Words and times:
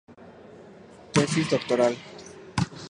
Tesis 1.13 1.51
doctoral. 1.51 1.95